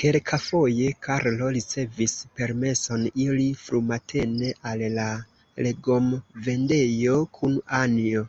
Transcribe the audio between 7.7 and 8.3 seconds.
Anjo.